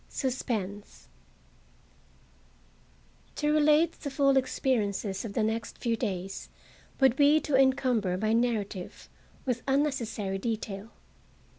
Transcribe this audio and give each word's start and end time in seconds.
SUSPENSE 0.09 1.07
To 3.35 3.53
relate 3.53 3.91
the 3.99 4.09
full 4.09 4.35
experiences 4.35 5.23
of 5.23 5.33
the 5.33 5.43
next 5.43 5.77
few 5.77 5.95
days 5.95 6.49
would 6.99 7.15
be 7.15 7.39
to 7.41 7.55
encumber 7.55 8.17
my 8.17 8.33
narrative 8.33 9.09
with 9.45 9.61
unnecessary 9.67 10.39
detail. 10.39 10.89